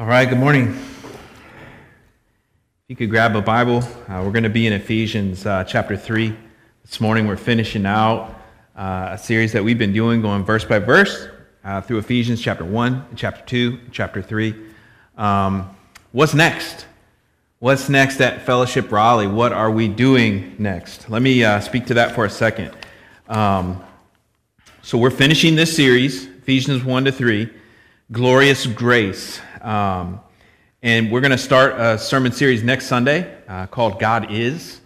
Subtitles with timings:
[0.00, 0.68] All right, good morning.
[0.68, 1.18] If
[2.86, 6.36] you could grab a Bible, uh, we're going to be in Ephesians uh, chapter 3.
[6.84, 8.32] This morning we're finishing out
[8.76, 11.26] uh, a series that we've been doing, going verse by verse
[11.64, 14.54] uh, through Ephesians chapter 1, chapter 2, chapter 3.
[15.16, 15.68] Um,
[16.12, 16.86] what's next?
[17.58, 19.26] What's next at Fellowship Raleigh?
[19.26, 21.10] What are we doing next?
[21.10, 22.70] Let me uh, speak to that for a second.
[23.28, 23.82] Um,
[24.80, 27.52] so we're finishing this series, Ephesians 1 to 3,
[28.12, 29.40] Glorious Grace.
[29.62, 30.20] Um,
[30.82, 34.80] and we're going to start a sermon series next Sunday uh, called God Is.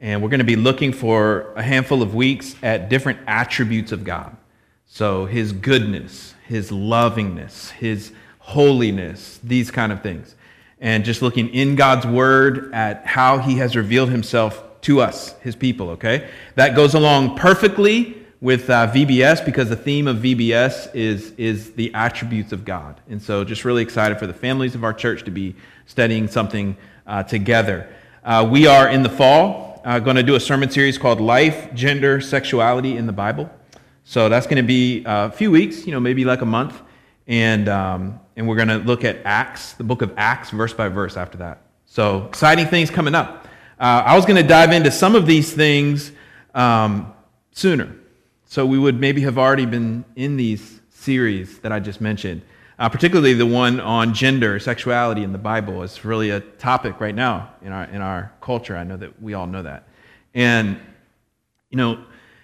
[0.00, 4.04] And we're going to be looking for a handful of weeks at different attributes of
[4.04, 4.36] God.
[4.86, 10.34] So, his goodness, his lovingness, his holiness, these kind of things.
[10.80, 15.56] And just looking in God's word at how he has revealed himself to us, his
[15.56, 16.28] people, okay?
[16.56, 21.94] That goes along perfectly with uh, VBS because the theme of VBS is, is the
[21.94, 23.00] attributes of God.
[23.08, 25.54] And so just really excited for the families of our church to be
[25.86, 27.88] studying something uh, together.
[28.24, 31.72] Uh, we are in the fall uh, going to do a sermon series called Life,
[31.72, 33.48] Gender, Sexuality in the Bible.
[34.02, 36.80] So that's going to be a few weeks, you know, maybe like a month.
[37.28, 40.88] And, um, and we're going to look at Acts, the book of Acts, verse by
[40.88, 41.62] verse after that.
[41.86, 43.46] So exciting things coming up.
[43.78, 46.10] Uh, I was going to dive into some of these things
[46.56, 47.12] um,
[47.52, 48.01] sooner
[48.52, 52.42] so we would maybe have already been in these series that I just mentioned.
[52.78, 57.14] Uh, particularly the one on gender, sexuality in the Bible is really a topic right
[57.14, 58.76] now in our, in our culture.
[58.76, 59.88] I know that we all know that.
[60.34, 60.78] And,
[61.70, 61.94] you know,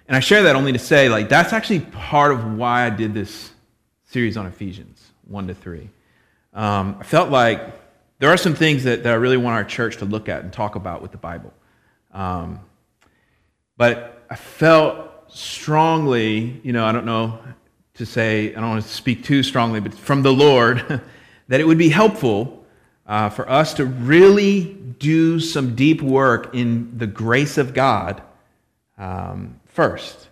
[0.07, 3.13] and I share that only to say, like, that's actually part of why I did
[3.13, 3.51] this
[4.07, 5.91] series on Ephesians 1 to 3.
[6.55, 7.61] Um, I felt like
[8.19, 10.55] there are some things that, that I really want our church to look at and
[10.55, 11.53] talk about with the Bible.
[12.15, 12.61] Um,
[13.77, 17.39] but I felt strongly, you know, I don't know
[17.95, 21.03] to say, I don't want to speak too strongly, but from the Lord,
[21.49, 22.65] that it would be helpful
[23.07, 24.65] uh, for us to really
[24.99, 28.23] do some deep work in the grace of God
[28.99, 30.29] um, first,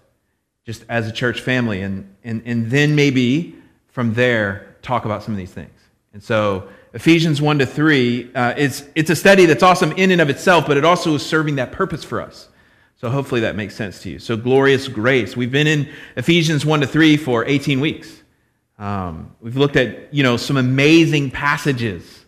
[0.65, 3.57] just as a church family, and, and, and then maybe
[3.89, 5.71] from there talk about some of these things.
[6.13, 10.21] And so, Ephesians 1 to 3, uh, it's, it's a study that's awesome in and
[10.21, 12.49] of itself, but it also is serving that purpose for us.
[12.97, 14.19] So hopefully that makes sense to you.
[14.19, 15.37] So glorious grace.
[15.37, 18.23] We've been in Ephesians 1 to 3 for 18 weeks.
[18.79, 22.25] Um, we've looked at, you know, some amazing passages.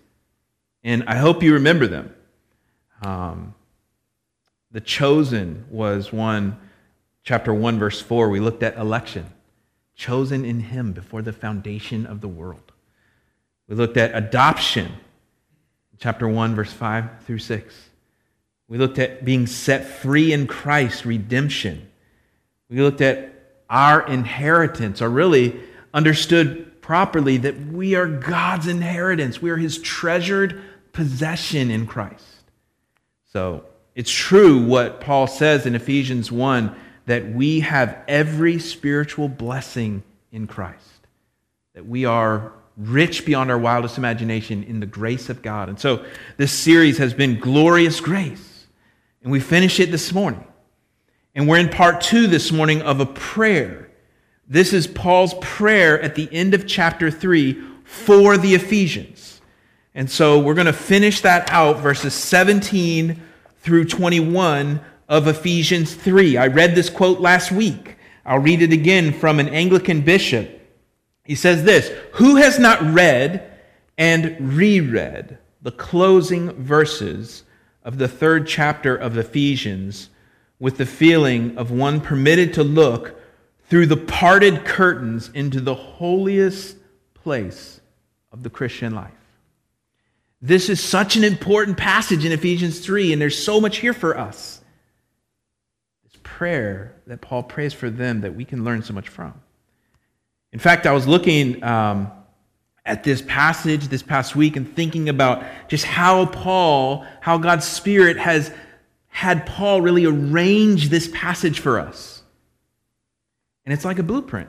[0.84, 2.14] And I hope you remember them.
[3.02, 3.54] Um,
[4.70, 6.58] the chosen was one,
[7.22, 8.28] chapter 1, verse 4.
[8.28, 9.26] We looked at election.
[9.94, 12.72] Chosen in him before the foundation of the world.
[13.68, 14.92] We looked at adoption,
[15.98, 17.87] chapter 1, verse 5 through 6.
[18.68, 21.88] We looked at being set free in Christ, redemption.
[22.68, 23.32] We looked at
[23.70, 25.58] our inheritance, or really
[25.94, 29.42] understood properly that we are God's inheritance.
[29.42, 30.62] We are his treasured
[30.92, 32.24] possession in Christ.
[33.32, 33.64] So
[33.94, 36.74] it's true what Paul says in Ephesians 1
[37.06, 41.06] that we have every spiritual blessing in Christ,
[41.74, 45.68] that we are rich beyond our wildest imagination in the grace of God.
[45.68, 46.04] And so
[46.36, 48.47] this series has been Glorious Grace.
[49.28, 50.42] And we finish it this morning.
[51.34, 53.90] And we're in part two this morning of a prayer.
[54.48, 59.42] This is Paul's prayer at the end of chapter three for the Ephesians.
[59.94, 63.20] And so we're going to finish that out, verses 17
[63.58, 64.80] through 21
[65.10, 66.38] of Ephesians 3.
[66.38, 67.98] I read this quote last week.
[68.24, 70.58] I'll read it again from an Anglican bishop.
[71.26, 73.52] He says this Who has not read
[73.98, 77.44] and reread the closing verses
[77.88, 80.10] of the third chapter of Ephesians
[80.58, 83.18] with the feeling of one permitted to look
[83.70, 86.76] through the parted curtains into the holiest
[87.14, 87.80] place
[88.30, 89.10] of the Christian life.
[90.42, 94.18] This is such an important passage in Ephesians 3, and there's so much here for
[94.18, 94.60] us.
[96.04, 99.32] This prayer that Paul prays for them that we can learn so much from.
[100.52, 102.12] In fact, I was looking um,
[102.88, 108.16] at this passage this past week and thinking about just how Paul, how God's Spirit
[108.16, 108.50] has
[109.08, 112.22] had Paul really arrange this passage for us.
[113.64, 114.48] And it's like a blueprint.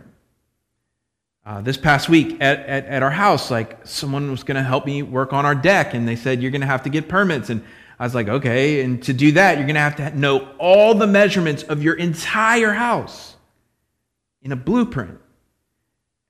[1.46, 4.86] Uh, this past week at, at, at, our house, like someone was going to help
[4.86, 7.50] me work on our deck, and they said, You're going to have to get permits.
[7.50, 7.64] And
[7.98, 8.82] I was like, Okay.
[8.82, 11.96] And to do that, you're going to have to know all the measurements of your
[11.96, 13.36] entire house
[14.44, 15.20] in a blueprint.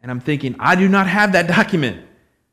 [0.01, 2.05] And I'm thinking, I do not have that document.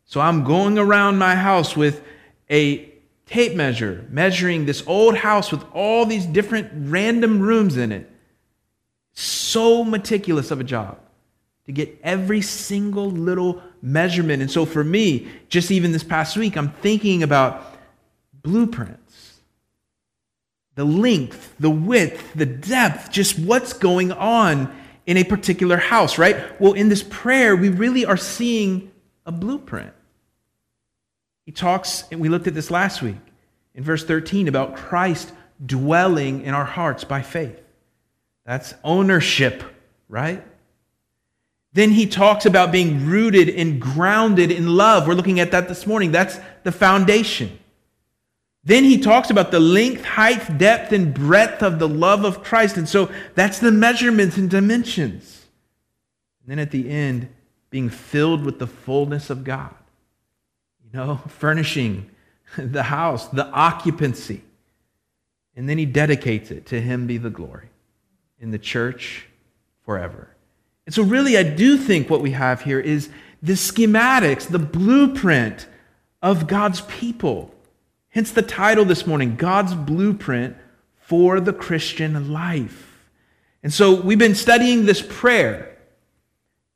[0.04, 2.02] So I'm going around my house with
[2.50, 2.92] a
[3.26, 8.10] tape measure, measuring this old house with all these different random rooms in it.
[9.12, 11.00] So meticulous of a job
[11.64, 14.42] to get every single little measurement.
[14.42, 17.74] And so for me, just even this past week, I'm thinking about
[18.42, 19.06] blueprints
[20.76, 24.72] the length, the width, the depth, just what's going on
[25.06, 26.60] in a particular house, right?
[26.60, 28.90] Well, in this prayer, we really are seeing
[29.24, 29.92] a blueprint.
[31.44, 33.16] He talks, and we looked at this last week
[33.74, 35.32] in verse 13 about Christ
[35.64, 37.58] dwelling in our hearts by faith.
[38.44, 39.62] That's ownership,
[40.08, 40.44] right?
[41.72, 45.06] Then he talks about being rooted and grounded in love.
[45.06, 46.10] We're looking at that this morning.
[46.10, 47.58] That's the foundation.
[48.66, 52.76] Then he talks about the length, height, depth, and breadth of the love of Christ.
[52.76, 55.46] And so that's the measurements and dimensions.
[56.40, 57.28] And then at the end,
[57.70, 59.72] being filled with the fullness of God.
[60.84, 62.10] You know, furnishing
[62.56, 64.42] the house, the occupancy.
[65.54, 67.68] And then he dedicates it to him be the glory
[68.40, 69.28] in the church
[69.84, 70.28] forever.
[70.86, 73.10] And so, really, I do think what we have here is
[73.42, 75.68] the schematics, the blueprint
[76.20, 77.52] of God's people.
[78.16, 80.56] Hence the title this morning God's Blueprint
[80.96, 83.10] for the Christian Life.
[83.62, 85.76] And so, we've been studying this prayer.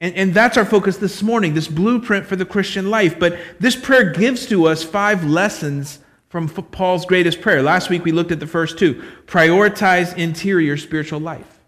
[0.02, 3.18] And, and that's our focus this morning, this blueprint for the Christian life.
[3.18, 7.62] But this prayer gives to us five lessons from Paul's greatest prayer.
[7.62, 11.60] Last week we looked at the first two prioritize interior spiritual life.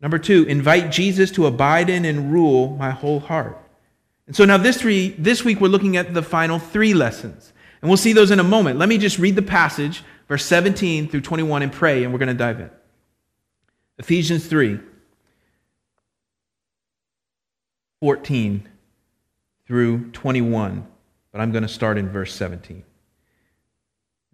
[0.00, 3.58] Number two, invite Jesus to abide in and rule my whole heart.
[4.26, 7.52] And so now this, three, this week we're looking at the final three lessons.
[7.80, 8.78] And we'll see those in a moment.
[8.78, 12.28] Let me just read the passage, verse 17 through 21, and pray, and we're going
[12.28, 12.70] to dive in.
[13.98, 14.80] Ephesians 3
[18.00, 18.68] 14
[19.66, 20.86] through 21,
[21.32, 22.84] but I'm going to start in verse 17.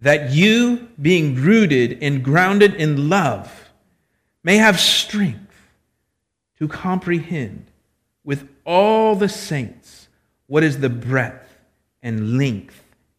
[0.00, 3.70] That you, being rooted and grounded in love,
[4.42, 5.56] may have strength
[6.58, 7.70] to comprehend
[8.22, 10.08] with all the saints
[10.46, 11.58] what is the breadth
[12.02, 12.83] and length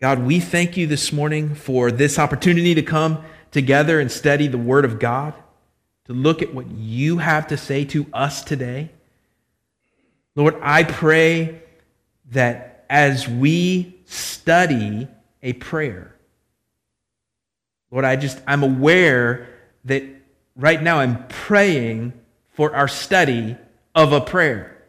[0.00, 4.56] God, we thank you this morning for this opportunity to come together and study the
[4.56, 5.34] Word of God
[6.06, 8.88] to look at what you have to say to us today.
[10.34, 11.60] Lord, I pray
[12.30, 15.06] that as we study
[15.42, 16.16] a prayer,
[17.90, 19.50] Lord, I just, I'm aware
[19.84, 20.02] that
[20.56, 22.14] right now I'm praying
[22.54, 23.54] for our study
[23.94, 24.82] of a prayer.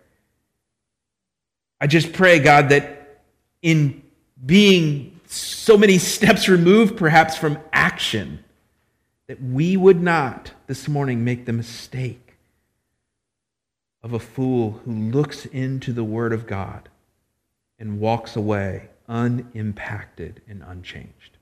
[1.82, 3.20] I just pray, God, that
[3.62, 4.04] in
[4.46, 8.44] being so many steps removed perhaps from action,
[9.28, 12.38] that we would not this morning make the mistake
[14.04, 16.90] of a fool who looks into the Word of God
[17.80, 21.38] and walks away unimpacted and unchanged.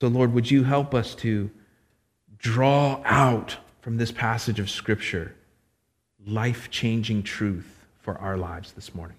[0.00, 1.50] So, Lord, would you help us to
[2.38, 5.34] draw out from this passage of Scripture
[6.26, 9.16] life changing truth for our lives this morning?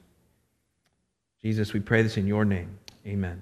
[1.48, 2.78] Jesus, we pray this in your name.
[3.06, 3.42] Amen.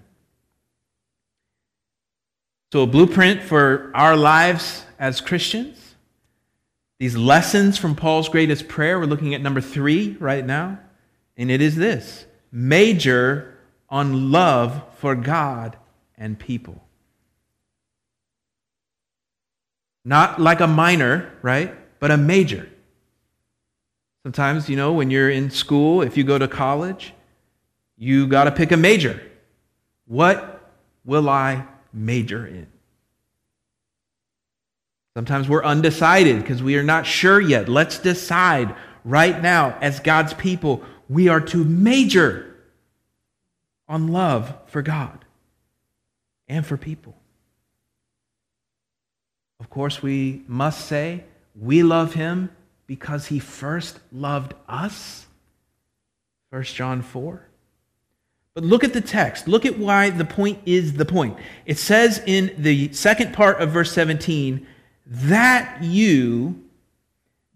[2.71, 5.95] So, a blueprint for our lives as Christians.
[6.99, 8.99] These lessons from Paul's greatest prayer.
[8.99, 10.77] We're looking at number three right now.
[11.35, 13.57] And it is this major
[13.89, 15.75] on love for God
[16.15, 16.83] and people.
[20.03, 21.73] Not like a minor, right?
[21.99, 22.69] But a major.
[24.21, 27.14] Sometimes, you know, when you're in school, if you go to college,
[27.97, 29.21] you got to pick a major.
[30.05, 30.71] What
[31.05, 32.67] will I major in.
[35.15, 37.69] Sometimes we're undecided because we are not sure yet.
[37.69, 38.75] Let's decide
[39.05, 42.53] right now, as God's people, we are to major
[43.87, 45.23] on love for God
[46.49, 47.15] and for people.
[49.61, 51.23] Of course, we must say
[51.55, 52.49] we love him
[52.87, 55.27] because he first loved us.
[56.49, 57.47] 1 John 4.
[58.55, 59.49] But look at the text.
[59.49, 61.37] Look at why the point is the point.
[61.65, 64.65] It says in the second part of verse 17,
[65.05, 66.63] that you,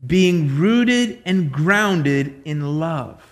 [0.06, 3.24] being rooted and grounded in love.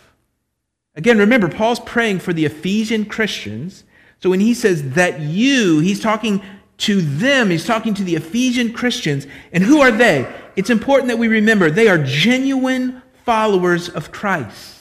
[0.95, 3.83] Again, remember, Paul's praying for the Ephesian Christians.
[4.19, 6.41] So when he says that you, he's talking
[6.79, 9.27] to them, he's talking to the Ephesian Christians.
[9.51, 10.33] And who are they?
[10.55, 14.76] It's important that we remember they are genuine followers of Christ.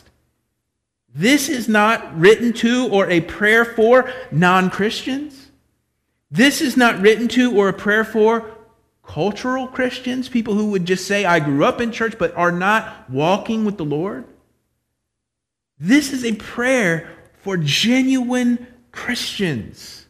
[1.17, 5.51] This is not written to or a prayer for non Christians.
[6.31, 8.55] This is not written to or a prayer for
[9.03, 13.09] cultural Christians, people who would just say, I grew up in church but are not
[13.09, 14.27] walking with the Lord.
[15.79, 17.11] This is a prayer
[17.43, 20.07] for genuine Christians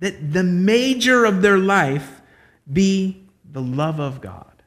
[0.00, 2.20] that the major of their life
[2.70, 4.62] be the love of God,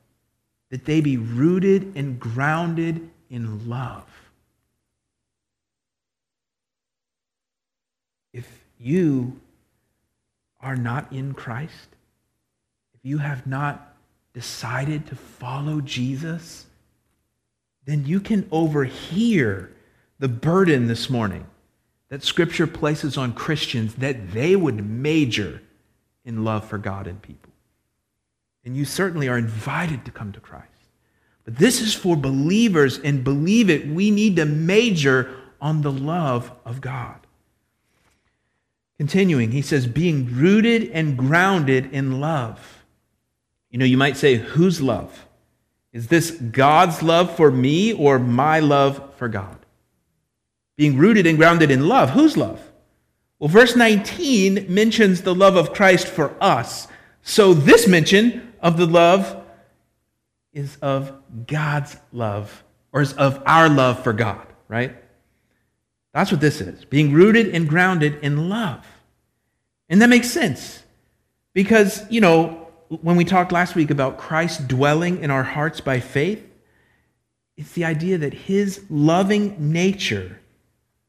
[0.71, 4.05] that they be rooted and grounded in love.
[8.35, 9.39] If you
[10.61, 11.89] are not in Christ,
[12.93, 13.95] if you have not
[14.33, 16.65] decided to follow Jesus,
[17.85, 19.71] then you can overhear
[20.19, 21.45] the burden this morning
[22.09, 25.61] that Scripture places on Christians that they would major
[26.23, 27.51] in love for God and people.
[28.63, 30.65] And you certainly are invited to come to Christ.
[31.43, 36.51] But this is for believers, and believe it, we need to major on the love
[36.65, 37.24] of God.
[38.97, 42.83] Continuing, he says, being rooted and grounded in love.
[43.69, 45.27] You know, you might say, whose love?
[45.91, 49.57] Is this God's love for me or my love for God?
[50.77, 52.11] being rooted and grounded in love.
[52.11, 52.61] Whose love?
[53.39, 56.87] Well, verse 19 mentions the love of Christ for us.
[57.21, 59.43] So this mention of the love
[60.53, 61.11] is of
[61.47, 64.95] God's love, or is of our love for God, right?
[66.15, 68.87] That's what this is being rooted and grounded in love.
[69.89, 70.81] And that makes sense
[71.53, 75.99] because, you know, when we talked last week about Christ dwelling in our hearts by
[75.99, 76.41] faith,
[77.57, 80.39] it's the idea that his loving nature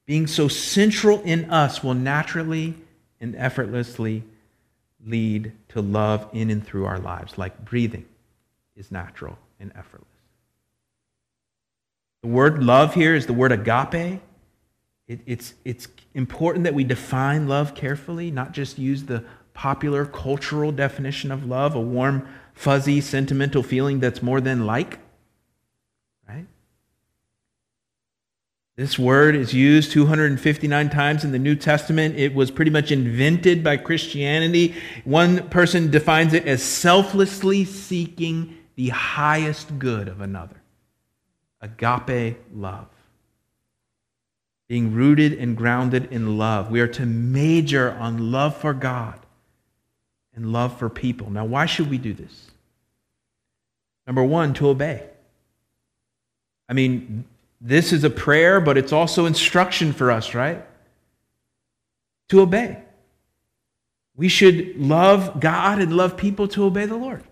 [0.07, 2.75] being so central in us, will naturally
[3.21, 4.25] and effortlessly
[5.07, 8.07] lead to love in and through our lives, like breathing
[8.75, 10.09] is natural and effortless.
[12.23, 14.21] The word love here is the word agape.
[15.09, 20.73] It, it's, it's important that we define love carefully, not just use the popular cultural
[20.73, 24.99] definition of love, a warm, fuzzy, sentimental feeling that's more than like.
[26.29, 26.47] Right?
[28.75, 32.17] This word is used 259 times in the New Testament.
[32.17, 34.75] It was pretty much invented by Christianity.
[35.05, 40.61] One person defines it as selflessly seeking the highest good of another.
[41.63, 42.89] Agape love.
[44.69, 46.71] Being rooted and grounded in love.
[46.71, 49.21] We are to major on love for God
[50.35, 51.31] and love for people.
[51.31, 52.51] Now, why should we do this?
[54.07, 55.03] Number one, to obey.
[56.69, 57.25] I mean,
[57.61, 60.65] this is a prayer, but it's also instruction for us, right?
[62.29, 62.83] To obey.
[64.17, 67.23] We should love God and love people to obey the Lord.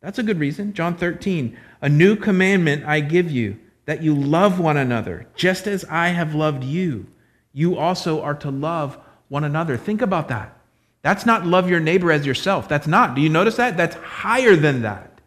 [0.00, 0.74] That's a good reason.
[0.74, 5.84] John 13, a new commandment I give you, that you love one another, just as
[5.86, 7.06] I have loved you.
[7.52, 8.98] You also are to love
[9.28, 9.76] one another.
[9.76, 10.56] Think about that.
[11.02, 12.68] That's not love your neighbor as yourself.
[12.68, 13.14] That's not.
[13.14, 13.76] Do you notice that?
[13.76, 15.20] That's higher than that.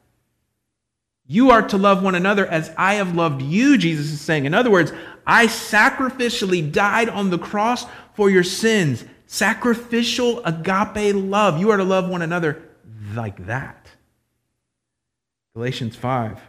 [1.27, 4.45] You are to love one another as I have loved you, Jesus is saying.
[4.45, 4.93] In other words,
[5.25, 9.03] I sacrificially died on the cross for your sins.
[9.27, 11.59] Sacrificial agape love.
[11.59, 12.63] You are to love one another
[13.13, 13.87] like that.
[15.53, 16.39] Galatians 5.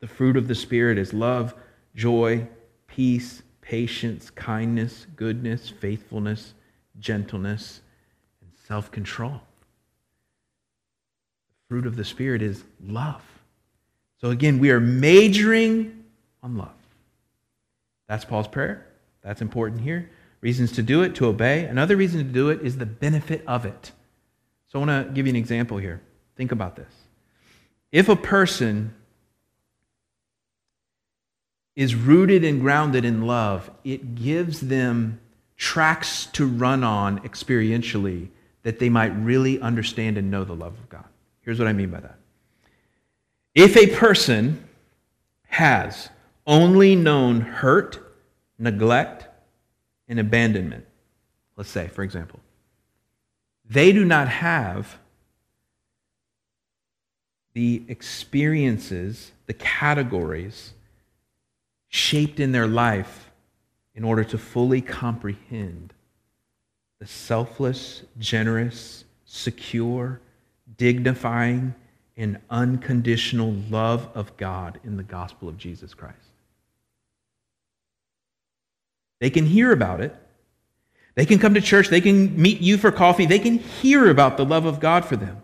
[0.00, 1.54] The fruit of the Spirit is love,
[1.94, 2.46] joy,
[2.86, 6.54] peace, patience, kindness, goodness, faithfulness,
[6.98, 7.80] gentleness,
[8.40, 9.40] and self control.
[11.50, 13.22] The fruit of the Spirit is love.
[14.20, 16.04] So again, we are majoring
[16.42, 16.70] on love.
[18.08, 18.86] That's Paul's prayer.
[19.22, 20.10] That's important here.
[20.40, 21.64] Reasons to do it, to obey.
[21.64, 23.90] Another reason to do it is the benefit of it.
[24.68, 26.00] So I want to give you an example here.
[26.36, 26.92] Think about this.
[27.90, 28.94] If a person
[31.76, 35.20] is rooted and grounded in love, it gives them
[35.56, 38.28] tracks to run on experientially
[38.62, 41.04] that they might really understand and know the love of God.
[41.42, 42.18] Here's what I mean by that.
[43.54, 44.64] If a person
[45.48, 46.08] has
[46.46, 48.16] only known hurt,
[48.58, 49.28] neglect,
[50.08, 50.86] and abandonment,
[51.56, 52.40] let's say, for example,
[53.68, 54.98] they do not have
[57.54, 60.72] the experiences, the categories
[61.96, 63.30] shaped in their life
[63.94, 65.94] in order to fully comprehend
[66.98, 70.20] the selfless, generous, secure,
[70.76, 71.74] dignifying,
[72.16, 76.16] and unconditional love of God in the gospel of Jesus Christ.
[79.20, 80.14] They can hear about it.
[81.14, 81.88] They can come to church.
[81.88, 83.24] They can meet you for coffee.
[83.24, 85.42] They can hear about the love of God for them.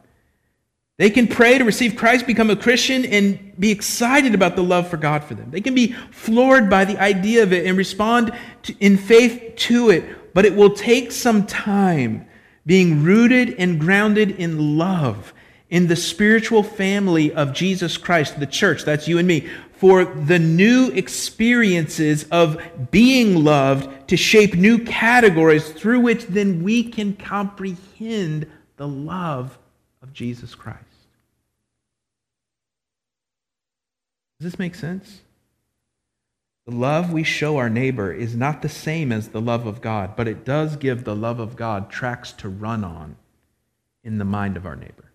[0.98, 4.88] They can pray to receive Christ, become a Christian, and be excited about the love
[4.88, 5.50] for God for them.
[5.50, 8.32] They can be floored by the idea of it and respond
[8.64, 12.26] to, in faith to it, but it will take some time
[12.66, 15.32] being rooted and grounded in love
[15.70, 20.38] in the spiritual family of Jesus Christ, the church, that's you and me, for the
[20.38, 28.46] new experiences of being loved to shape new categories through which then we can comprehend
[28.76, 29.58] the love
[30.12, 30.84] Jesus Christ.
[34.38, 35.20] Does this make sense?
[36.66, 40.14] The love we show our neighbor is not the same as the love of God,
[40.16, 43.16] but it does give the love of God tracks to run on
[44.04, 45.10] in the mind of our neighbor.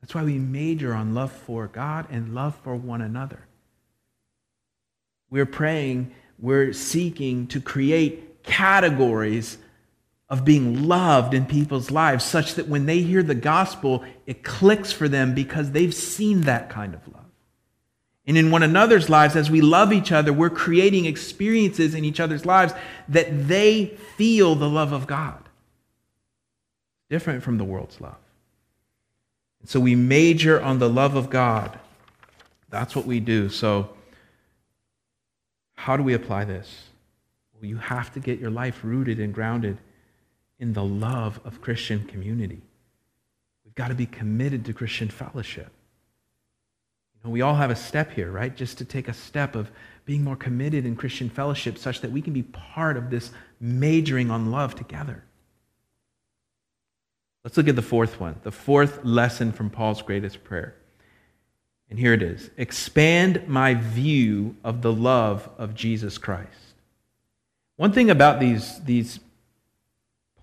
[0.00, 3.46] That's why we major on love for God and love for one another.
[5.28, 9.58] We're praying, we're seeking to create categories
[10.30, 14.92] of being loved in people's lives such that when they hear the gospel, it clicks
[14.92, 17.24] for them because they've seen that kind of love.
[18.26, 22.20] And in one another's lives, as we love each other, we're creating experiences in each
[22.20, 22.74] other's lives
[23.08, 25.48] that they feel the love of God.
[27.08, 28.18] Different from the world's love.
[29.64, 31.78] So we major on the love of God.
[32.68, 33.48] That's what we do.
[33.48, 33.90] So,
[35.74, 36.84] how do we apply this?
[37.54, 39.78] Well, you have to get your life rooted and grounded
[40.58, 42.60] in the love of Christian community.
[43.64, 45.70] We've got to be committed to Christian fellowship.
[47.14, 48.54] You know, we all have a step here, right?
[48.54, 49.70] Just to take a step of
[50.04, 54.30] being more committed in Christian fellowship such that we can be part of this majoring
[54.30, 55.22] on love together.
[57.44, 60.74] Let's look at the fourth one, the fourth lesson from Paul's greatest prayer.
[61.90, 66.74] And here it is expand my view of the love of Jesus Christ.
[67.76, 69.20] One thing about these, these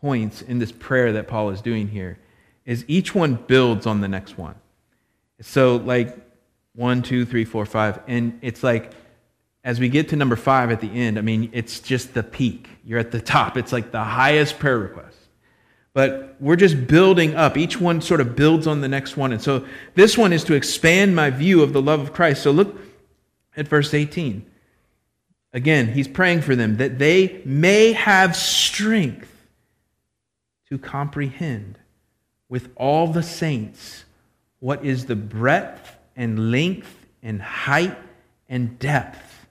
[0.01, 2.17] points in this prayer that Paul is doing here
[2.65, 4.55] is each one builds on the next one.
[5.41, 6.17] So, like
[6.73, 8.91] one, two, three, four, five, and it's like
[9.65, 12.69] as we get to number five at the end, I mean, it's just the peak.
[12.85, 13.57] You're at the top.
[13.57, 15.17] It's like the highest prayer request.
[15.91, 17.57] But we're just building up.
[17.57, 19.31] Each one sort of builds on the next one.
[19.31, 22.43] And so this one is to expand my view of the love of Christ.
[22.43, 22.77] So look
[23.57, 24.45] at verse 18.
[25.51, 29.34] Again, he's praying for them that they may have strength
[30.69, 31.77] to comprehend
[32.49, 34.05] with all the saints
[34.59, 37.97] what is the breadth and length and height
[38.47, 39.47] and depth,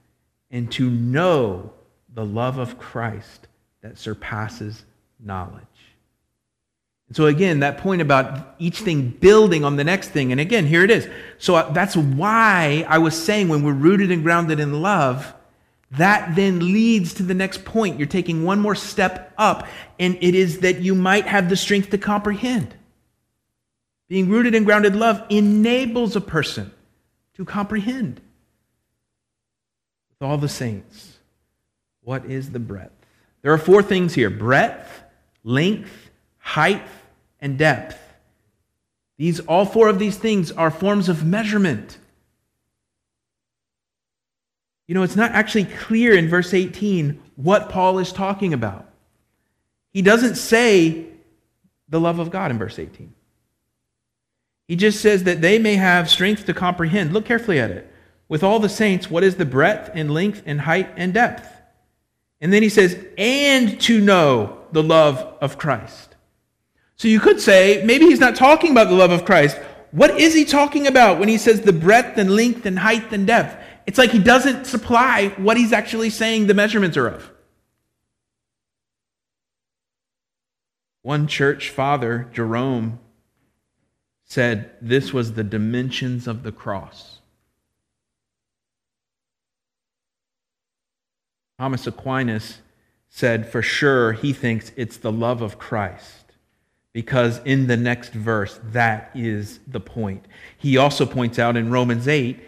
[0.51, 1.73] and to know
[2.15, 3.49] the love of Christ
[3.83, 4.85] that surpasses
[5.19, 5.65] knowledge
[7.13, 10.33] so, again, that point about each thing building on the next thing.
[10.33, 11.09] And again, here it is.
[11.39, 15.33] So, uh, that's why I was saying when we're rooted and grounded in love,
[15.97, 17.99] that then leads to the next point.
[17.99, 19.67] You're taking one more step up,
[19.99, 22.75] and it is that you might have the strength to comprehend.
[24.09, 26.73] Being rooted and grounded love enables a person
[27.35, 28.21] to comprehend
[30.11, 31.19] with all the saints.
[32.03, 32.93] What is the breadth?
[33.43, 35.03] There are four things here breadth,
[35.43, 36.87] length, height,
[37.41, 37.99] and depth.
[39.17, 41.99] These, all four of these things are forms of measurement.
[44.87, 48.87] You know, it's not actually clear in verse 18 what Paul is talking about.
[49.93, 51.07] He doesn't say
[51.89, 53.15] the love of God in verse 18.
[54.67, 57.13] He just says that they may have strength to comprehend.
[57.13, 57.91] Look carefully at it.
[58.29, 61.49] With all the saints, what is the breadth and length and height and depth?
[62.41, 66.17] And then he says, and to know the love of Christ.
[66.97, 69.59] So you could say, maybe he's not talking about the love of Christ.
[69.91, 73.27] What is he talking about when he says the breadth and length and height and
[73.27, 73.64] depth?
[73.87, 77.31] It's like he doesn't supply what he's actually saying the measurements are of.
[81.03, 82.99] One church father, Jerome,
[84.25, 87.19] said this was the dimensions of the cross.
[91.59, 92.59] Thomas Aquinas
[93.11, 96.25] said for sure he thinks it's the love of Christ
[96.95, 100.25] because in the next verse, that is the point.
[100.57, 102.41] He also points out in Romans 8,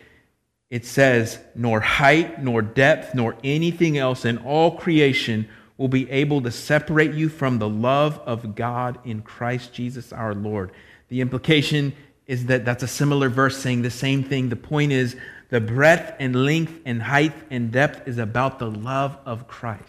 [0.70, 6.40] it says, Nor height, nor depth, nor anything else in all creation will be able
[6.42, 10.72] to separate you from the love of God in Christ Jesus our Lord.
[11.09, 11.92] The implication
[12.26, 14.48] is that that's a similar verse saying the same thing.
[14.48, 15.16] The point is,
[15.48, 19.83] the breadth and length and height and depth is about the love of Christ.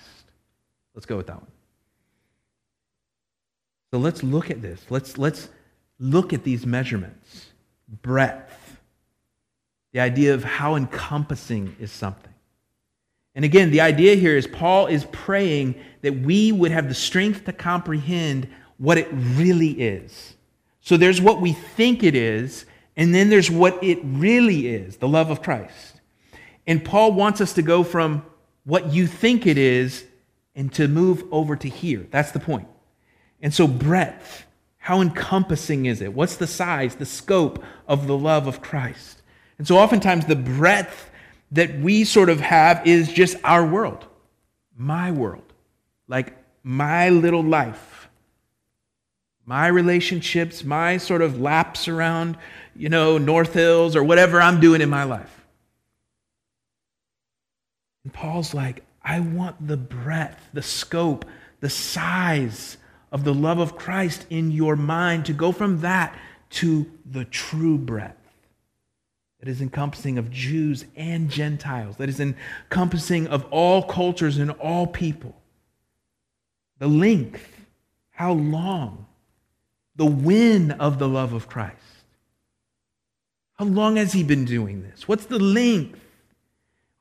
[0.94, 1.52] Let's go with that one.
[3.92, 4.82] So let's look at this.
[4.90, 5.50] Let's, let's
[6.00, 7.48] look at these measurements
[8.02, 8.66] breadth,
[9.98, 12.32] the idea of how encompassing is something.
[13.34, 17.46] And again, the idea here is Paul is praying that we would have the strength
[17.46, 20.36] to comprehend what it really is.
[20.82, 25.08] So there's what we think it is, and then there's what it really is the
[25.08, 26.00] love of Christ.
[26.68, 28.24] And Paul wants us to go from
[28.66, 30.06] what you think it is
[30.54, 32.06] and to move over to here.
[32.12, 32.68] That's the point.
[33.42, 34.46] And so, breadth,
[34.78, 36.14] how encompassing is it?
[36.14, 39.16] What's the size, the scope of the love of Christ?
[39.58, 41.10] And so, oftentimes, the breadth
[41.52, 44.06] that we sort of have is just our world,
[44.78, 45.54] my world,
[46.08, 48.10] like my little life,
[49.46, 52.38] my relationships, my sort of laps around,
[52.76, 55.34] you know, North Hills or whatever I'm doing in my life.
[58.04, 61.26] And Paul's like, I want the breadth, the scope,
[61.62, 62.78] the size
[63.12, 66.15] of the love of Christ in your mind to go from that
[66.50, 68.27] to the true breadth
[69.39, 74.88] that is encompassing of Jews and Gentiles, that is encompassing of all cultures and all
[74.88, 75.36] people.
[76.80, 77.65] The length,
[78.12, 79.06] how long,
[79.95, 81.76] the when of the love of Christ.
[83.56, 85.08] How long has he been doing this?
[85.08, 86.00] What's the length?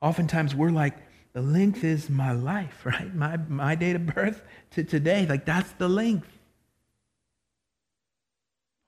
[0.01, 0.95] Oftentimes we're like,
[1.35, 3.15] the length is my life, right?
[3.15, 5.27] My, my date of birth to today.
[5.27, 6.29] Like, that's the length.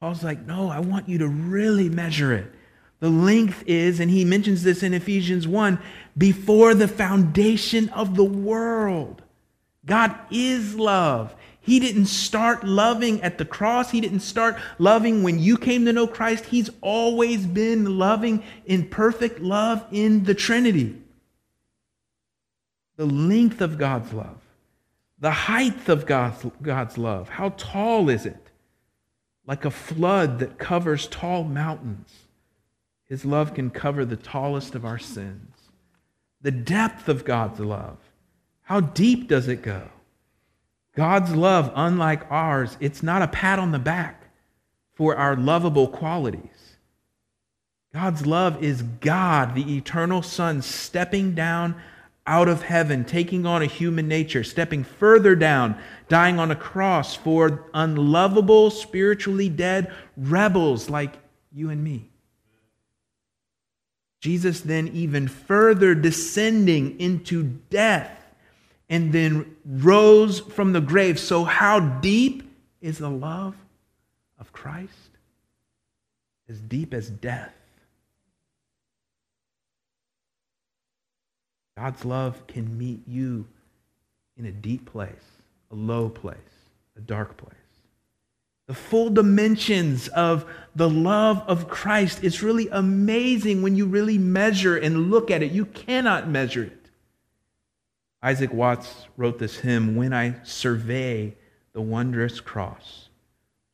[0.00, 2.54] Paul's like, no, I want you to really measure it.
[3.00, 5.78] The length is, and he mentions this in Ephesians 1,
[6.16, 9.22] before the foundation of the world.
[9.86, 11.34] God is love.
[11.60, 13.90] He didn't start loving at the cross.
[13.90, 16.46] He didn't start loving when you came to know Christ.
[16.46, 21.00] He's always been loving in perfect love in the Trinity.
[22.96, 24.40] The length of God's love,
[25.20, 27.28] the height of God's, God's love.
[27.28, 28.50] How tall is it?
[29.46, 32.10] Like a flood that covers tall mountains.
[33.08, 35.54] His love can cover the tallest of our sins.
[36.42, 37.98] The depth of God's love.
[38.62, 39.88] How deep does it go?
[40.94, 44.24] God's love, unlike ours, it's not a pat on the back
[44.94, 46.76] for our lovable qualities.
[47.94, 51.80] God's love is God, the eternal Son, stepping down
[52.26, 57.16] out of heaven, taking on a human nature, stepping further down, dying on a cross
[57.16, 61.14] for unlovable, spiritually dead rebels like
[61.50, 62.10] you and me.
[64.20, 68.10] Jesus then even further descending into death
[68.88, 71.18] and then rose from the grave.
[71.18, 72.50] So, how deep
[72.80, 73.54] is the love
[74.38, 75.10] of Christ?
[76.48, 77.54] As deep as death.
[81.76, 83.46] God's love can meet you
[84.36, 85.12] in a deep place,
[85.70, 86.36] a low place,
[86.96, 87.57] a dark place
[88.68, 90.44] the full dimensions of
[90.76, 92.22] the love of Christ.
[92.22, 95.50] It's really amazing when you really measure and look at it.
[95.50, 96.90] You cannot measure it.
[98.22, 101.34] Isaac Watts wrote this hymn When I survey
[101.72, 103.08] the wondrous cross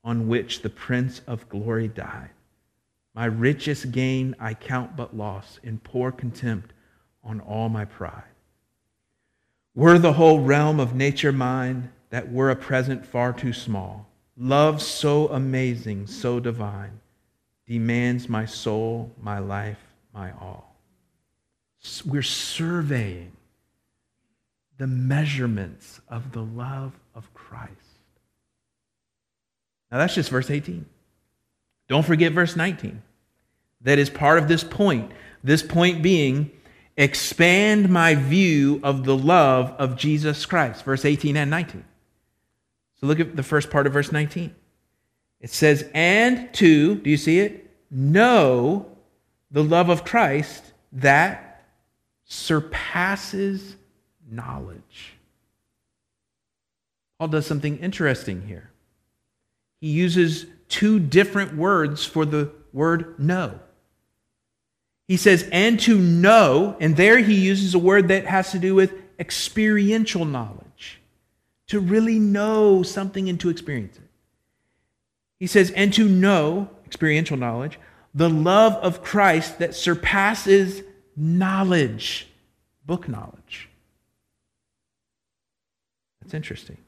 [0.05, 2.31] on which the Prince of Glory died,
[3.15, 6.73] my richest gain I count but loss in poor contempt
[7.25, 8.23] on all my pride.
[9.75, 14.83] Were the whole realm of nature mine, that were a present far too small Love
[14.83, 17.01] so amazing, so divine,
[17.67, 19.79] demands my soul, my life,
[20.13, 20.75] my all.
[22.05, 23.33] We're surveying
[24.79, 27.71] the measurements of the love of Christ.
[29.93, 30.85] Now, that's just verse 18.
[31.89, 33.01] Don't forget verse 19.
[33.83, 35.13] That is part of this point.
[35.45, 36.51] This point being,
[36.97, 40.85] expand my view of the love of Jesus Christ.
[40.85, 41.85] Verse 18 and 19.
[43.05, 44.55] Look at the first part of verse 19.
[45.41, 47.71] It says, and to, do you see it?
[47.91, 48.87] Know
[49.51, 51.67] the love of Christ that
[52.25, 53.77] surpasses
[54.31, 55.13] knowledge.
[57.19, 58.71] Paul does something interesting here.
[59.83, 63.61] He uses two different words for the word know.
[65.07, 68.75] He says, and to know, and there he uses a word that has to do
[68.75, 70.64] with experiential knowledge
[71.69, 74.03] to really know something and to experience it.
[75.39, 77.79] He says, and to know, experiential knowledge,
[78.15, 80.83] the love of Christ that surpasses
[81.17, 82.29] knowledge,
[82.87, 83.69] book knowledge.
[86.21, 86.79] That's interesting.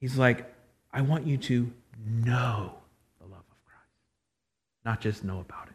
[0.00, 0.52] He's like,
[0.92, 1.70] I want you to
[2.04, 2.72] know
[3.20, 3.90] the love of Christ,
[4.84, 5.74] not just know about it.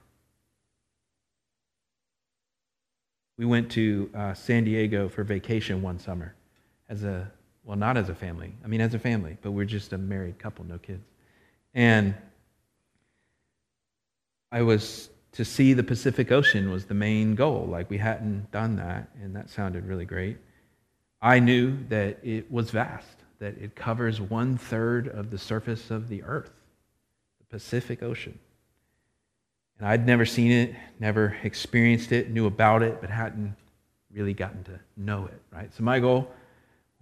[3.37, 6.35] We went to uh, San Diego for vacation one summer
[6.89, 7.31] as a,
[7.63, 8.53] well, not as a family.
[8.63, 11.05] I mean, as a family, but we're just a married couple, no kids.
[11.73, 12.15] And
[14.51, 17.65] I was to see the Pacific Ocean was the main goal.
[17.65, 20.37] Like we hadn't done that, and that sounded really great.
[21.21, 26.07] I knew that it was vast, that it covers one third of the surface of
[26.07, 26.51] the earth.
[27.39, 28.37] The Pacific Ocean.
[29.79, 33.55] And I'd never seen it, never experienced it, knew about it, but hadn't
[34.11, 35.73] really gotten to know it, right?
[35.73, 36.29] So my goal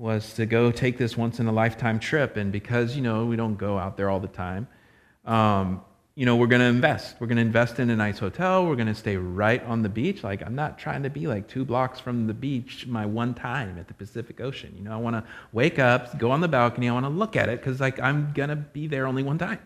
[0.02, 2.36] was to go take this once in a lifetime trip.
[2.36, 4.68] And because, you know, we don't go out there all the time,
[5.26, 5.82] um,
[6.16, 7.18] you know, we're going to invest.
[7.20, 8.66] We're going to invest in a nice hotel.
[8.66, 10.24] We're going to stay right on the beach.
[10.24, 13.78] Like, I'm not trying to be like two blocks from the beach my one time
[13.78, 14.74] at the Pacific Ocean.
[14.76, 16.90] You know, I want to wake up, go on the balcony.
[16.90, 19.38] I want to look at it because, like, I'm going to be there only one
[19.38, 19.60] time.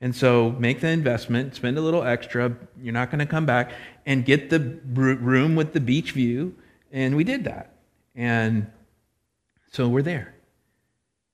[0.00, 2.56] And so make the investment, spend a little extra.
[2.80, 3.72] You're not going to come back
[4.06, 6.54] and get the room with the beach view.
[6.90, 7.74] And we did that.
[8.14, 8.66] And
[9.70, 10.34] so we're there.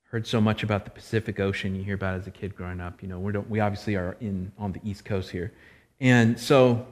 [0.04, 1.74] Heard so much about the Pacific Ocean.
[1.74, 3.02] You hear about as a kid growing up.
[3.02, 5.52] You know, we we obviously are in on the East Coast here,
[6.00, 6.86] and so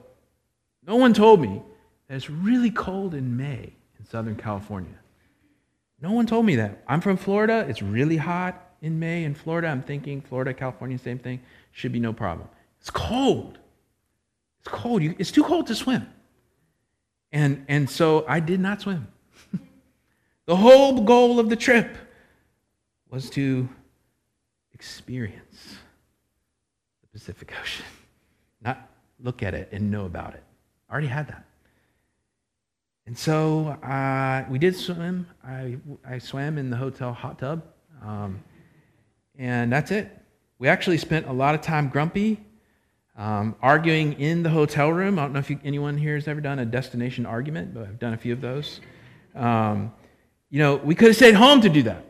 [0.87, 1.63] no one told me
[2.09, 4.99] that it's really cold in May in Southern California.
[6.01, 6.83] No one told me that.
[6.87, 7.65] I'm from Florida.
[7.69, 9.69] It's really hot in May in Florida.
[9.69, 11.41] I'm thinking Florida, California, same thing.
[11.73, 12.49] Should be no problem.
[12.81, 13.59] It's cold.
[14.61, 15.03] It's cold.
[15.03, 16.07] It's too cold to swim.
[17.33, 19.09] And, and so I did not swim.
[20.47, 21.97] The whole goal of the trip
[23.11, 23.69] was to
[24.73, 25.77] experience
[27.03, 27.87] the Pacific Ocean,
[28.61, 28.89] not
[29.21, 30.43] look at it and know about it.
[30.89, 31.45] I already had that.
[33.07, 35.27] And so uh, we did swim.
[35.47, 35.77] I,
[36.09, 37.63] I swam in the hotel hot tub.
[38.03, 38.43] Um,
[39.39, 40.11] and that's it.
[40.59, 42.41] We actually spent a lot of time grumpy,
[43.17, 45.19] um, arguing in the hotel room.
[45.19, 47.99] I don't know if you, anyone here has ever done a destination argument, but I've
[47.99, 48.81] done a few of those.
[49.35, 49.93] Um,
[50.55, 52.05] you know, we could have stayed home to do that.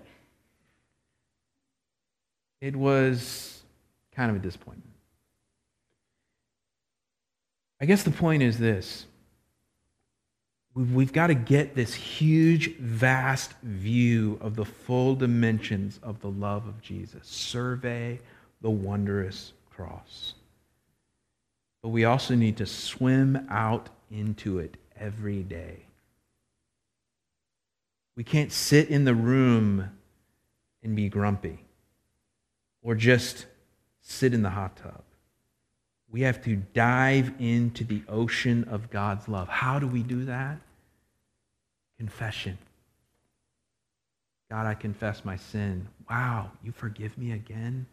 [2.61, 3.63] It was
[4.15, 4.91] kind of a disappointment.
[7.81, 9.07] I guess the point is this
[10.75, 16.67] We've, got to get this huge, vast view of the full dimensions of the love
[16.67, 17.27] of Jesus.
[17.27, 18.21] Survey
[18.61, 20.35] the wondrous cross.
[21.83, 25.87] But we also need to swim out into it every day.
[28.17, 29.91] We can't sit in the room
[30.83, 31.59] and be grumpy
[32.83, 33.47] or just
[34.01, 35.03] sit in the hot tub.
[36.11, 39.49] We have to dive into the ocean of God's love.
[39.49, 40.59] How do we do that?
[41.99, 42.57] Confession.
[44.49, 45.89] God, I confess my sin.
[46.09, 47.87] Wow, you forgive me again?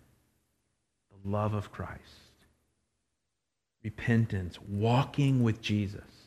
[1.10, 2.00] The love of Christ.
[3.84, 6.21] Repentance, walking with Jesus.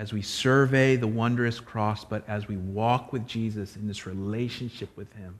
[0.00, 4.88] As we survey the wondrous cross, but as we walk with Jesus in this relationship
[4.96, 5.38] with Him,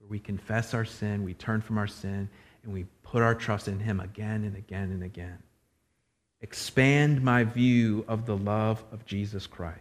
[0.00, 2.28] where we confess our sin, we turn from our sin,
[2.64, 5.38] and we put our trust in Him again and again and again.
[6.40, 9.78] Expand my view of the love of Jesus Christ.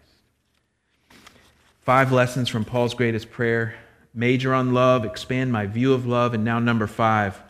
[1.82, 3.74] Five lessons from Paul's greatest prayer.
[4.14, 6.36] Major on love, expand my view of love.
[6.36, 7.42] And now, number five.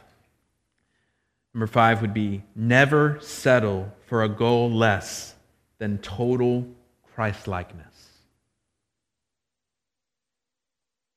[1.54, 5.34] Number five would be never settle for a goal less
[5.80, 6.68] than total
[7.14, 8.08] Christlikeness.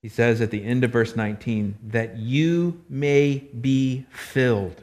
[0.02, 4.82] He says at the end of verse 19, that you may be filled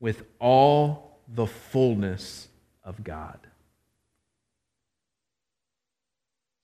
[0.00, 2.48] with all the fullness
[2.84, 3.38] of God.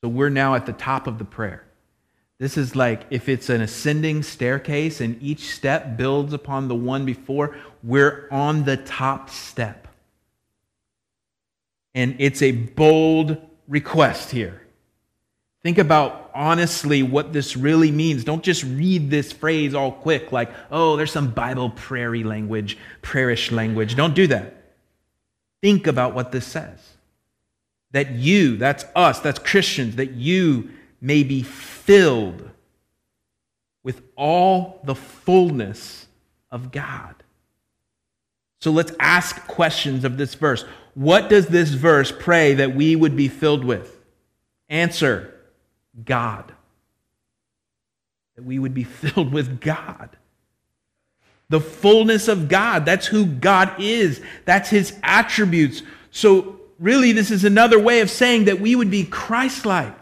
[0.02, 1.64] So we're now at the top of the prayer.
[2.38, 7.04] This is like if it's an ascending staircase and each step builds upon the one
[7.04, 9.88] before, we're on the top step.
[11.94, 13.36] And it's a bold
[13.68, 14.60] request here.
[15.62, 18.24] Think about honestly what this really means.
[18.24, 23.52] Don't just read this phrase all quick, like, oh, there's some Bible prairie language, prairish
[23.52, 23.94] language.
[23.94, 24.54] Don't do that.
[25.60, 26.78] Think about what this says.
[27.92, 32.48] That you, that's us, that's Christians, that you may be filled
[33.82, 36.06] with all the fullness
[36.50, 37.14] of God.
[38.60, 40.64] So let's ask questions of this verse.
[40.94, 43.98] What does this verse pray that we would be filled with?
[44.68, 45.34] Answer
[46.04, 46.52] God.
[48.36, 50.10] That we would be filled with God.
[51.48, 52.84] The fullness of God.
[52.84, 55.82] That's who God is, that's his attributes.
[56.12, 60.00] So, really, this is another way of saying that we would be Christ like.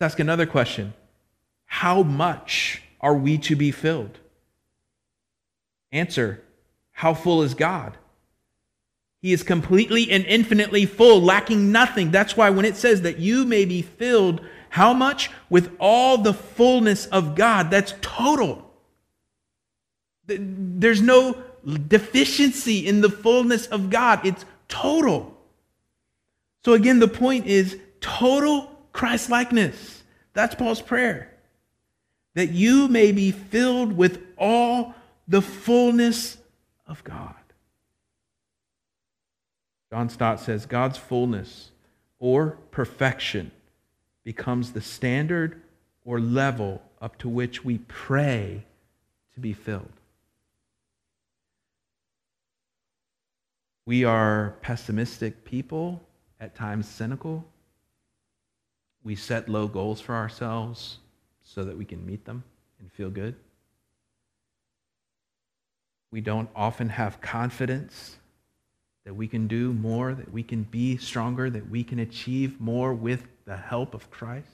[0.00, 0.94] Let's ask another question
[1.66, 4.18] How much are we to be filled?
[5.92, 6.42] Answer
[6.92, 7.96] How full is God?
[9.24, 12.10] He is completely and infinitely full, lacking nothing.
[12.10, 15.30] That's why when it says that you may be filled, how much?
[15.48, 17.70] With all the fullness of God.
[17.70, 18.70] That's total.
[20.26, 25.40] There's no deficiency in the fullness of God, it's total.
[26.66, 30.02] So, again, the point is total Christ likeness.
[30.34, 31.30] That's Paul's prayer.
[32.34, 34.94] that you may be filled with all
[35.26, 36.36] the fullness
[36.86, 37.34] of God.
[39.94, 41.70] John Stott says God's fullness
[42.18, 43.52] or perfection
[44.24, 45.62] becomes the standard
[46.04, 48.64] or level up to which we pray
[49.34, 49.92] to be filled.
[53.86, 56.02] We are pessimistic people,
[56.40, 57.44] at times cynical.
[59.04, 60.98] We set low goals for ourselves
[61.44, 62.42] so that we can meet them
[62.80, 63.36] and feel good.
[66.10, 68.16] We don't often have confidence
[69.04, 72.94] that we can do more, that we can be stronger, that we can achieve more
[72.94, 74.48] with the help of Christ.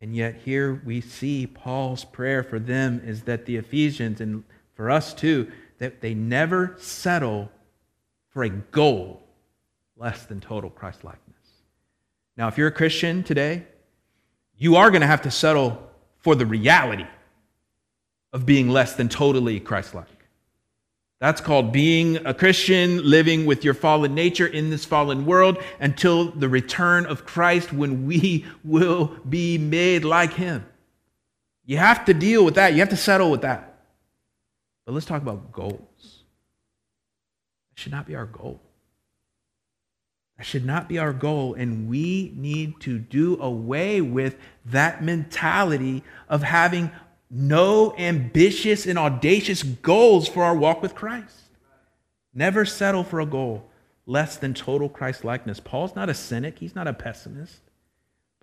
[0.00, 4.90] And yet, here we see Paul's prayer for them is that the Ephesians, and for
[4.90, 7.50] us too, that they never settle
[8.30, 9.22] for a goal
[9.96, 11.24] less than total Christ likeness.
[12.36, 13.64] Now, if you're a Christian today,
[14.56, 17.06] you are going to have to settle for the reality
[18.32, 20.17] of being less than totally Christ like.
[21.20, 26.30] That's called being a Christian, living with your fallen nature in this fallen world until
[26.30, 30.64] the return of Christ when we will be made like Him.
[31.66, 32.72] You have to deal with that.
[32.72, 33.80] You have to settle with that.
[34.86, 36.22] But let's talk about goals.
[37.70, 38.60] That should not be our goal.
[40.38, 41.54] That should not be our goal.
[41.54, 46.92] And we need to do away with that mentality of having
[47.30, 51.50] no ambitious and audacious goals for our walk with Christ.
[52.32, 53.68] Never settle for a goal
[54.06, 55.60] less than total Christ likeness.
[55.60, 57.60] Paul's not a cynic, he's not a pessimist.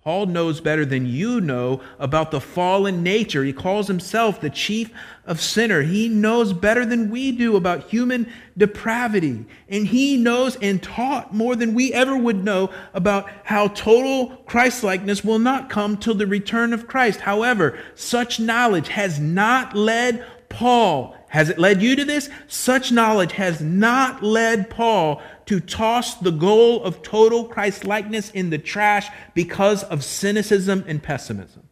[0.06, 3.42] Paul knows better than you know about the fallen nature.
[3.42, 4.92] He calls himself the chief
[5.24, 5.82] of sinner.
[5.82, 9.44] He knows better than we do about human depravity.
[9.68, 15.24] And he knows and taught more than we ever would know about how total Christlikeness
[15.24, 17.18] will not come till the return of Christ.
[17.18, 21.16] However, such knowledge has not led Paul.
[21.36, 22.30] Has it led you to this?
[22.48, 28.48] Such knowledge has not led Paul to toss the goal of total Christ likeness in
[28.48, 31.68] the trash because of cynicism and pessimism.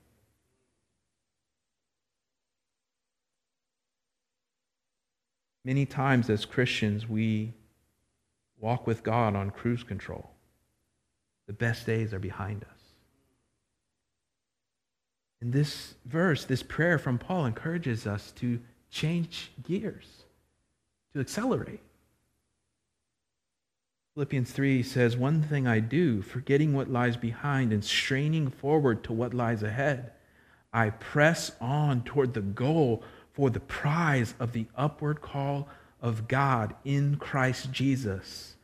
[5.65, 7.55] Many times as Christians, we
[8.61, 10.29] walk with God on cruise control.
[11.47, 12.81] The best days are behind us.
[15.41, 18.61] In this verse, this prayer from Paul encourages us to
[18.95, 20.07] change gears,
[21.13, 21.81] to accelerate.
[24.15, 29.13] Philippians 3 says, One thing I do, forgetting what lies behind and straining forward to
[29.13, 30.13] what lies ahead,
[30.73, 33.03] I press on toward the goal
[33.33, 35.69] for the prize of the upward call
[36.01, 38.55] of God in Christ Jesus.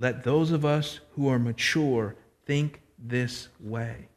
[0.00, 4.08] Let those of us who are mature think this way.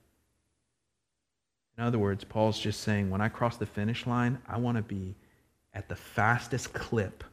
[1.78, 4.84] In other words, Paul's just saying, when I cross the finish line, I want to
[4.84, 5.16] be
[5.74, 7.24] at the fastest clip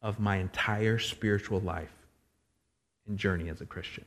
[0.00, 1.92] of my entire spiritual life
[3.08, 4.04] and journey as a Christian.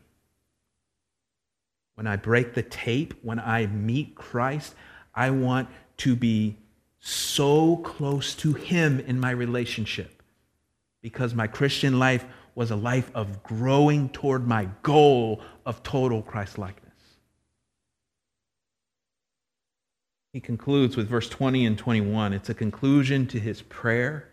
[1.96, 4.74] When I break the tape, when I meet Christ,
[5.14, 5.68] I want
[5.98, 6.56] to be
[7.02, 10.24] so close to Him in my relationship
[11.02, 16.58] because my Christian life was a life of growing toward my goal of total Christ
[16.58, 16.89] likeness.
[20.32, 22.34] He concludes with verse 20 and 21.
[22.34, 24.30] It's a conclusion to his prayer,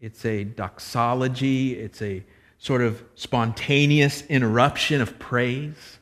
[0.00, 2.24] it's a doxology, it's a
[2.58, 5.98] sort of spontaneous interruption of praise.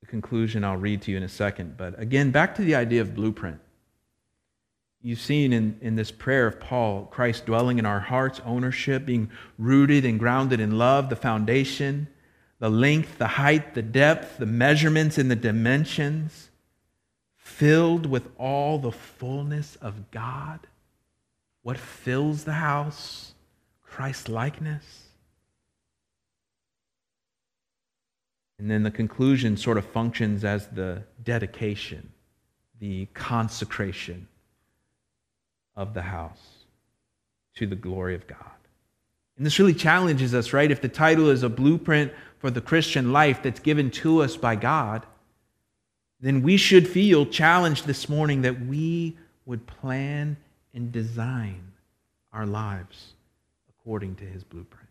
[0.00, 1.76] The conclusion I'll read to you in a second.
[1.76, 3.60] But again, back to the idea of blueprint.
[5.02, 9.30] You've seen in, in this prayer of Paul, Christ dwelling in our hearts, ownership, being
[9.58, 12.08] rooted and grounded in love, the foundation,
[12.64, 16.48] the length, the height, the depth, the measurements, and the dimensions,
[17.36, 20.60] filled with all the fullness of God.
[21.60, 23.34] What fills the house?
[23.82, 25.08] Christ likeness.
[28.58, 32.14] And then the conclusion sort of functions as the dedication,
[32.80, 34.26] the consecration
[35.76, 36.64] of the house
[37.56, 38.53] to the glory of God.
[39.36, 40.70] And this really challenges us, right?
[40.70, 44.54] If the title is a blueprint for the Christian life that's given to us by
[44.54, 45.06] God,
[46.20, 50.36] then we should feel challenged this morning that we would plan
[50.72, 51.72] and design
[52.32, 53.14] our lives
[53.68, 54.88] according to his blueprint.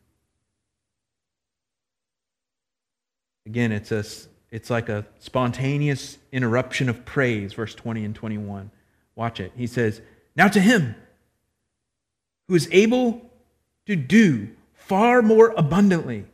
[3.46, 4.04] Again, it's, a,
[4.52, 8.72] it's like a spontaneous interruption of praise, verse 20 and 21.
[9.16, 9.52] Watch it.
[9.56, 10.02] He says,
[10.36, 10.96] Now to him
[12.48, 13.30] who is able
[13.86, 16.26] to do far more abundantly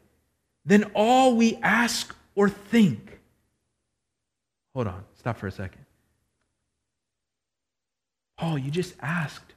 [0.66, 3.20] than all we ask or think.
[4.74, 5.86] Hold on, stop for a second.
[8.38, 9.54] Paul, you just asked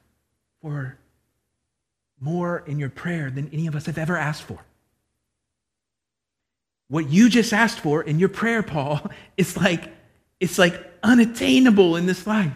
[0.60, 0.98] for
[2.20, 4.64] more in your prayer than any of us have ever asked for.
[6.88, 9.92] What you just asked for in your prayer, Paul, is like
[10.40, 12.52] it's like unattainable in this life.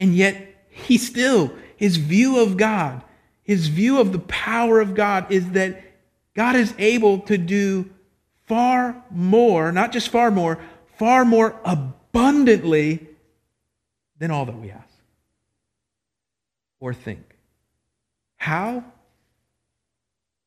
[0.00, 1.52] And yet he still
[1.84, 3.02] his view of God,
[3.42, 5.82] his view of the power of God is that
[6.34, 7.90] God is able to do
[8.46, 10.58] far more, not just far more,
[10.96, 13.06] far more abundantly
[14.18, 14.88] than all that we ask
[16.80, 17.36] or think.
[18.36, 18.82] How?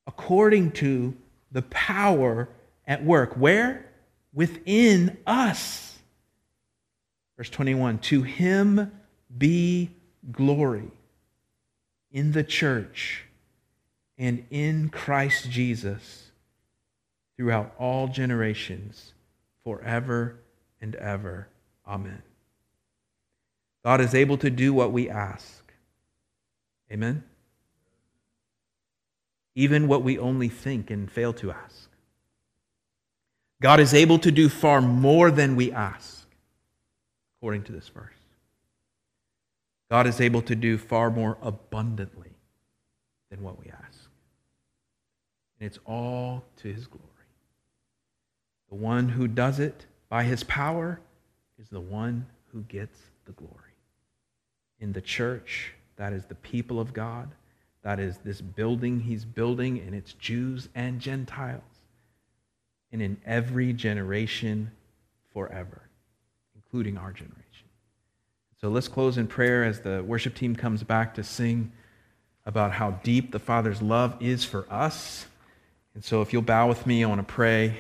[0.08, 1.16] According to
[1.52, 2.50] the power
[2.88, 3.36] at work.
[3.36, 3.86] Where?
[4.34, 6.00] Within us.
[7.38, 8.92] Verse 21 To him
[9.38, 9.92] be
[10.32, 10.90] glory
[12.12, 13.26] in the church
[14.18, 16.32] and in Christ Jesus
[17.36, 19.14] throughout all generations,
[19.64, 20.40] forever
[20.82, 21.48] and ever.
[21.88, 22.24] Amen.
[23.84, 25.64] God is able to do what we ask.
[26.92, 27.24] Amen?
[29.56, 31.90] Even what we only think and fail to ask.
[33.62, 36.28] God is able to do far more than we ask,
[37.38, 38.17] according to this verse.
[39.90, 42.32] God is able to do far more abundantly
[43.30, 44.10] than what we ask.
[45.60, 47.04] And it's all to his glory.
[48.70, 51.00] The one who does it by his power
[51.60, 53.54] is the one who gets the glory.
[54.80, 57.30] In the church, that is the people of God,
[57.82, 61.64] that is this building he's building, and it's Jews and Gentiles.
[62.92, 64.72] And in every generation
[65.34, 65.82] forever,
[66.56, 67.47] including our generation.
[68.60, 71.72] So let's close in prayer as the worship team comes back to sing
[72.44, 75.28] about how deep the Father's love is for us.
[75.94, 77.78] And so if you'll bow with me, I want to pray.